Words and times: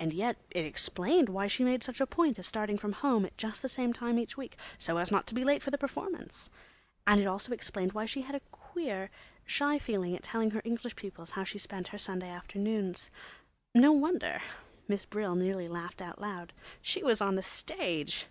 And 0.00 0.12
yet 0.12 0.36
it 0.50 0.64
explained 0.64 1.28
why 1.28 1.46
she 1.46 1.62
made 1.62 1.84
such 1.84 2.00
a 2.00 2.08
point 2.08 2.40
of 2.40 2.44
starting 2.44 2.76
from 2.76 2.90
home 2.90 3.24
at 3.24 3.38
just 3.38 3.62
the 3.62 3.68
same 3.68 3.92
time 3.92 4.18
each 4.18 4.36
week—so 4.36 4.96
as 4.96 5.12
not 5.12 5.28
to 5.28 5.34
be 5.36 5.44
late 5.44 5.62
for 5.62 5.70
the 5.70 5.78
performance—and 5.78 7.20
it 7.20 7.26
also 7.28 7.52
explained 7.52 7.92
why 7.92 8.04
she 8.04 8.22
had 8.22 8.32
quite 8.32 8.42
a 8.42 8.50
queer, 8.72 9.10
shy 9.46 9.78
feeling 9.78 10.16
at 10.16 10.24
telling 10.24 10.50
her 10.50 10.62
English 10.64 10.96
pupils 10.96 11.30
how 11.30 11.44
she 11.44 11.58
spent 11.58 11.86
her 11.94 11.98
Sunday 11.98 12.30
afternoons. 12.30 13.10
No 13.72 13.92
wonder! 13.92 14.42
Miss 14.88 15.04
Brill 15.04 15.36
nearly 15.36 15.68
laughed 15.68 16.02
out 16.02 16.20
loud. 16.20 16.52
She 16.82 17.04
was 17.04 17.20
on 17.20 17.36
the 17.36 17.42
stage. 17.42 18.26